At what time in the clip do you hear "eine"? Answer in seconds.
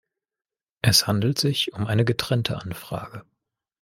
1.85-2.03